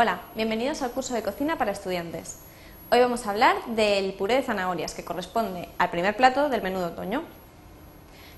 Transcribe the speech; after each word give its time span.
Hola, 0.00 0.20
bienvenidos 0.36 0.82
al 0.82 0.92
curso 0.92 1.12
de 1.12 1.24
cocina 1.24 1.58
para 1.58 1.72
estudiantes. 1.72 2.38
Hoy 2.92 3.00
vamos 3.00 3.26
a 3.26 3.30
hablar 3.30 3.56
del 3.66 4.12
puré 4.12 4.36
de 4.36 4.42
zanahorias 4.44 4.94
que 4.94 5.04
corresponde 5.04 5.68
al 5.76 5.90
primer 5.90 6.16
plato 6.16 6.48
del 6.48 6.62
menú 6.62 6.78
de 6.78 6.84
otoño. 6.84 7.24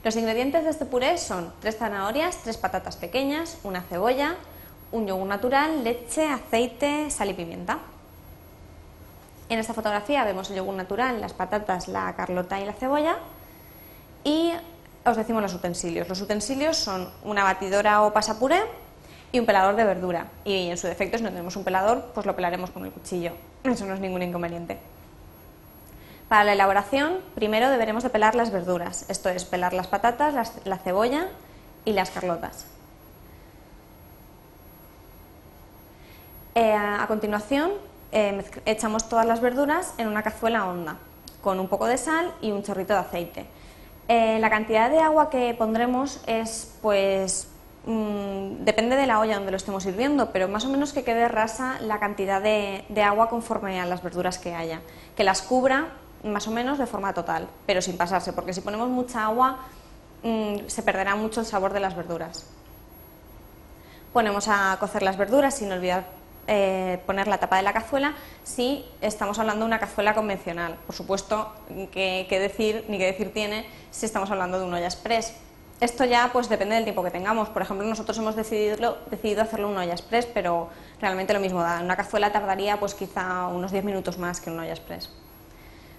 Los 0.03 0.17
ingredientes 0.17 0.65
de 0.65 0.71
este 0.71 0.87
puré 0.87 1.19
son 1.19 1.53
tres 1.61 1.77
zanahorias, 1.77 2.38
tres 2.38 2.57
patatas 2.57 2.96
pequeñas, 2.96 3.59
una 3.62 3.83
cebolla, 3.83 4.37
un 4.91 5.07
yogur 5.07 5.27
natural, 5.27 5.84
leche, 5.84 6.27
aceite, 6.27 7.11
sal 7.11 7.29
y 7.29 7.34
pimienta. 7.34 7.80
En 9.51 9.59
esta 9.59 9.74
fotografía 9.74 10.24
vemos 10.24 10.48
el 10.48 10.56
yogur 10.56 10.74
natural, 10.74 11.20
las 11.20 11.34
patatas, 11.34 11.88
la 11.88 12.16
carlota 12.16 12.59
y 12.59 12.65
la 12.65 12.73
cebolla 12.73 13.19
y 14.24 14.52
os 15.05 15.15
decimos 15.15 15.42
los 15.42 15.52
utensilios. 15.52 16.09
Los 16.09 16.23
utensilios 16.23 16.79
son 16.79 17.12
una 17.23 17.45
batidora 17.45 18.01
o 18.01 18.15
pasapuré 18.15 18.62
y 19.33 19.39
un 19.39 19.47
pelador 19.47 19.77
de 19.77 19.84
verdura. 19.84 20.27
Y 20.45 20.69
en 20.69 20.77
su 20.77 20.87
defecto, 20.87 21.19
si 21.19 21.25
no 21.25 21.30
tenemos 21.30 21.57
un 21.57 21.65
pelador, 21.65 22.11
pues 22.15 22.27
lo 22.27 22.34
pelaremos 22.37 22.71
con 22.71 22.84
el 22.84 22.93
cuchillo. 22.93 23.33
Eso 23.65 23.84
no 23.87 23.95
es 23.95 24.01
ningún 24.01 24.23
inconveniente. 24.23 24.79
Para 26.29 26.45
la 26.45 26.52
elaboración, 26.52 27.19
primero 27.35 27.71
deberemos 27.71 28.02
de 28.02 28.11
pelar 28.11 28.35
las 28.35 28.52
verduras, 28.52 29.05
esto 29.09 29.29
es, 29.29 29.45
pelar 29.45 29.73
las 29.73 29.88
patatas, 29.88 30.52
la 30.65 30.79
cebolla 30.79 31.27
y 31.85 31.93
las 31.93 32.11
carlotas. 32.11 32.66
Eh, 36.55 36.73
a 36.73 37.05
continuación, 37.07 37.71
eh, 38.10 38.45
echamos 38.66 39.09
todas 39.09 39.24
las 39.24 39.41
verduras 39.41 39.95
en 39.99 40.09
una 40.09 40.23
cazuela 40.23 40.66
honda, 40.66 40.97
con 41.41 41.60
un 41.60 41.69
poco 41.69 41.87
de 41.87 41.97
sal 41.97 42.35
y 42.41 42.51
un 42.51 42.62
chorrito 42.62 42.93
de 42.93 42.99
aceite. 42.99 43.47
Eh, 44.09 44.38
la 44.41 44.51
cantidad 44.51 44.91
de 44.91 44.99
agua 44.99 45.30
que 45.30 45.55
pondremos 45.55 46.21
es, 46.27 46.77
pues, 46.83 47.49
mm, 47.87 48.65
depende 48.65 48.97
de 48.97 49.07
la 49.07 49.20
olla 49.20 49.37
donde 49.37 49.51
lo 49.51 49.57
estemos 49.57 49.84
hirviendo, 49.87 50.33
pero 50.33 50.48
más 50.48 50.65
o 50.65 50.69
menos 50.69 50.93
que 50.93 51.05
quede 51.05 51.29
rasa 51.29 51.79
la 51.80 51.99
cantidad 51.99 52.43
de, 52.43 52.85
agua 53.02 53.29
conforme 53.29 53.80
a 53.80 53.87
las 53.87 54.02
verduras 54.02 54.38
que 54.38 54.54
haya, 54.54 54.80
que 55.16 55.24
las 55.24 55.43
cubra 55.43 55.88
más 56.24 56.46
o 56.49 56.51
menos 56.51 56.79
de 56.79 56.87
forma 56.87 57.15
total, 57.15 57.49
pero 57.66 57.80
sin 57.80 57.96
pasarse, 57.96 58.32
porque 58.32 58.52
si 58.52 58.60
ponemos 58.60 58.88
mucha 58.88 59.24
agua 59.24 59.59
mm, 60.23 60.66
se 60.66 60.82
perderá 60.82 61.16
mucho 61.16 61.41
el 61.41 61.46
sabor 61.46 61.73
de 61.73 61.80
las 61.80 61.96
verduras. 61.96 62.46
Ponemos 64.12 64.49
a 64.49 64.76
cocer 64.81 65.03
las 65.03 65.16
verduras 65.16 65.54
sin 65.54 65.71
olvidar 65.71 66.04
eh, 66.47 67.00
poner 67.06 67.28
la 67.28 67.38
tapa 67.38 67.59
de 67.59 67.62
la 67.62 67.72
cazuela 67.72 68.15
si 68.43 68.84
estamos 69.00 69.38
hablando 69.38 69.65
de 69.65 69.66
una 69.66 69.78
cazuela 69.78 70.15
convencional. 70.15 70.76
Por 70.87 70.97
supuesto, 70.97 71.53
qué 71.93 72.26
decir, 72.28 72.84
ni 72.88 72.99
qué 72.99 73.06
decir 73.06 73.32
tiene 73.32 73.66
si 73.93 74.06
estamos 74.06 74.31
hablando 74.32 74.59
de 74.59 74.65
un 74.65 74.75
olla 74.75 74.87
express. 74.87 75.34
Esto 75.81 76.04
ya 76.04 76.28
pues 76.31 76.50
depende 76.50 76.75
del 76.75 76.84
tiempo 76.84 77.03
que 77.03 77.10
tengamos. 77.10 77.48
Por 77.48 77.62
ejemplo, 77.62 77.86
nosotros 77.86 78.16
hemos 78.19 78.36
decidido, 78.36 78.98
hacerlo 79.41 79.69
en 79.69 79.72
una 79.72 79.81
olla 79.81 79.92
express, 79.92 80.26
pero 80.26 80.69
realmente 81.00 81.32
lo 81.32 81.41
mismo 81.41 81.62
da. 81.62 81.81
Una 81.81 81.97
cazuela 81.97 82.31
tardaría 82.31 82.78
pues 82.78 82.94
quizá 82.94 83.47
unos 83.47 83.72
10 83.72 83.84
minutos 83.84 84.19
más 84.19 84.42
que 84.42 84.50
en 84.50 84.54
una 84.54 84.64
olla 84.64 84.75
express. 84.75 85.08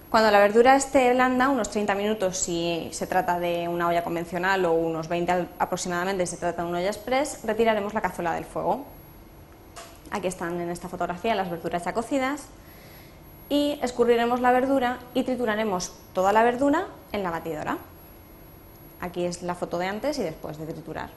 Cuando 0.08 0.30
la 0.30 0.38
verdura 0.38 0.76
esté 0.76 1.12
blanda, 1.14 1.48
unos 1.48 1.70
30 1.70 1.96
minutos 1.96 2.36
si 2.36 2.90
se 2.92 3.08
trata 3.08 3.40
de 3.40 3.66
una 3.66 3.88
olla 3.88 4.04
convencional 4.04 4.64
o 4.66 4.72
unos 4.72 5.08
20 5.08 5.48
aproximadamente 5.58 6.26
si 6.26 6.34
se 6.34 6.40
trata 6.40 6.62
de 6.62 6.68
una 6.68 6.78
olla 6.78 6.88
express, 6.88 7.40
retiraremos 7.42 7.92
la 7.92 8.02
cazuela 8.02 8.34
del 8.34 8.44
fuego. 8.44 8.84
Aquí 10.12 10.28
están 10.28 10.60
en 10.60 10.70
esta 10.70 10.88
fotografía 10.88 11.34
las 11.34 11.50
verduras 11.50 11.84
ya 11.84 11.92
cocidas 11.92 12.42
y 13.48 13.80
escurriremos 13.82 14.40
la 14.40 14.52
verdura 14.52 14.98
y 15.14 15.24
trituraremos 15.24 15.92
toda 16.12 16.32
la 16.32 16.44
verdura 16.44 16.86
en 17.10 17.22
la 17.22 17.30
batidora. 17.30 17.78
Aquí 19.02 19.24
es 19.24 19.42
la 19.42 19.56
foto 19.56 19.78
de 19.78 19.86
antes 19.88 20.18
y 20.20 20.22
después 20.22 20.56
de 20.58 20.64
triturar. 20.64 21.10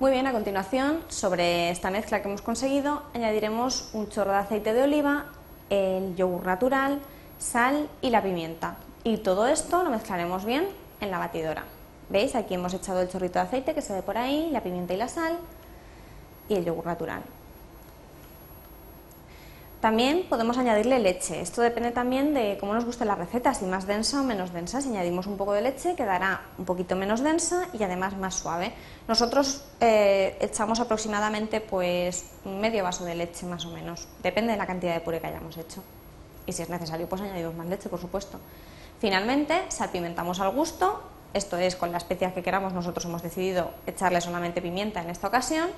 Muy 0.00 0.10
bien, 0.10 0.26
a 0.26 0.32
continuación, 0.32 1.00
sobre 1.08 1.70
esta 1.70 1.90
mezcla 1.90 2.20
que 2.20 2.28
hemos 2.28 2.42
conseguido, 2.42 3.02
añadiremos 3.14 3.90
un 3.92 4.08
chorro 4.08 4.32
de 4.32 4.38
aceite 4.38 4.72
de 4.74 4.82
oliva, 4.82 5.26
el 5.70 6.16
yogur 6.16 6.44
natural, 6.44 6.98
sal 7.38 7.88
y 8.02 8.10
la 8.10 8.22
pimienta. 8.22 8.76
Y 9.04 9.18
todo 9.18 9.46
esto 9.46 9.84
lo 9.84 9.90
mezclaremos 9.90 10.44
bien 10.44 10.68
en 11.00 11.12
la 11.12 11.18
batidora. 11.18 11.64
¿Veis? 12.10 12.34
Aquí 12.34 12.54
hemos 12.54 12.74
echado 12.74 13.00
el 13.00 13.08
chorrito 13.08 13.38
de 13.38 13.44
aceite 13.44 13.72
que 13.72 13.82
se 13.82 13.92
ve 13.92 14.02
por 14.02 14.18
ahí, 14.18 14.50
la 14.50 14.60
pimienta 14.60 14.94
y 14.94 14.96
la 14.96 15.08
sal 15.08 15.38
y 16.48 16.54
el 16.54 16.64
yogur 16.64 16.86
natural. 16.86 17.22
También 19.80 20.24
podemos 20.28 20.58
añadirle 20.58 20.98
leche. 20.98 21.40
Esto 21.40 21.62
depende 21.62 21.92
también 21.92 22.34
de 22.34 22.56
cómo 22.58 22.74
nos 22.74 22.84
guste 22.84 23.04
la 23.04 23.14
receta, 23.14 23.54
si 23.54 23.64
más 23.64 23.86
densa 23.86 24.20
o 24.20 24.24
menos 24.24 24.52
densa. 24.52 24.80
Si 24.80 24.88
añadimos 24.88 25.28
un 25.28 25.36
poco 25.36 25.52
de 25.52 25.62
leche 25.62 25.94
quedará 25.94 26.42
un 26.58 26.64
poquito 26.64 26.96
menos 26.96 27.22
densa 27.22 27.68
y 27.72 27.84
además 27.84 28.16
más 28.16 28.34
suave. 28.34 28.72
Nosotros 29.06 29.62
eh, 29.78 30.36
echamos 30.40 30.80
aproximadamente 30.80 31.60
pues 31.60 32.24
medio 32.44 32.82
vaso 32.82 33.04
de 33.04 33.14
leche 33.14 33.46
más 33.46 33.66
o 33.66 33.70
menos. 33.70 34.08
Depende 34.20 34.50
de 34.50 34.58
la 34.58 34.66
cantidad 34.66 34.94
de 34.94 35.00
puré 35.00 35.20
que 35.20 35.28
hayamos 35.28 35.56
hecho. 35.56 35.84
Y 36.44 36.52
si 36.52 36.62
es 36.62 36.68
necesario 36.68 37.08
pues 37.08 37.22
añadimos 37.22 37.54
más 37.54 37.68
leche, 37.68 37.88
por 37.88 38.00
supuesto. 38.00 38.40
Finalmente 38.98 39.62
salpimentamos 39.68 40.40
al 40.40 40.50
gusto. 40.50 41.02
Esto 41.34 41.56
es 41.56 41.76
con 41.76 41.92
las 41.92 42.02
especias 42.02 42.32
que 42.32 42.42
queramos. 42.42 42.72
Nosotros 42.72 43.04
hemos 43.04 43.22
decidido 43.22 43.70
echarle 43.86 44.20
solamente 44.20 44.60
pimienta 44.60 45.00
en 45.02 45.10
esta 45.10 45.28
ocasión 45.28 45.68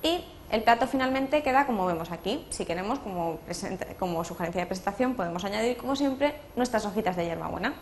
y 0.00 0.24
el 0.50 0.62
plato 0.62 0.86
finalmente 0.86 1.42
queda 1.42 1.66
como 1.66 1.86
vemos 1.86 2.10
aquí. 2.10 2.44
Si 2.50 2.64
queremos, 2.64 2.98
como, 2.98 4.24
sugerencia 4.24 4.62
de 4.62 4.66
presentación, 4.66 5.14
podemos 5.14 5.44
añadir, 5.44 5.76
como 5.76 5.94
siempre, 5.94 6.34
nuestras 6.56 6.84
hojitas 6.84 7.16
de 7.16 7.26
hierbabuena. 7.26 7.74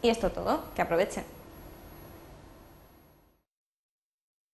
Y 0.00 0.08
esto 0.08 0.30
todo, 0.30 0.64
que 0.74 0.82
aprovechen. 0.82 1.24